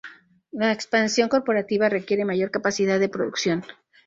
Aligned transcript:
La 0.51 0.71
expansión 0.71 1.29
corporativa 1.29 1.87
requiere 1.87 2.25
mayor 2.25 2.49
capacidad 2.49 2.99
de 2.99 3.07
producción. 3.07 3.63